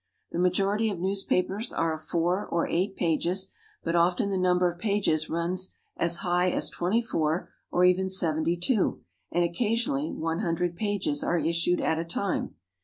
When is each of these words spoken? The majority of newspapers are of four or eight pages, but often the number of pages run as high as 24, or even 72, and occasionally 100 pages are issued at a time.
The 0.31 0.39
majority 0.39 0.89
of 0.89 0.97
newspapers 0.97 1.71
are 1.71 1.93
of 1.93 2.01
four 2.01 2.47
or 2.47 2.67
eight 2.67 2.95
pages, 2.95 3.51
but 3.83 3.95
often 3.95 4.31
the 4.31 4.35
number 4.39 4.67
of 4.67 4.79
pages 4.79 5.29
run 5.29 5.55
as 5.95 6.17
high 6.25 6.49
as 6.49 6.71
24, 6.71 7.51
or 7.71 7.85
even 7.85 8.09
72, 8.09 8.99
and 9.31 9.43
occasionally 9.43 10.11
100 10.11 10.75
pages 10.75 11.23
are 11.23 11.37
issued 11.37 11.79
at 11.79 11.99
a 11.99 12.03
time. 12.03 12.55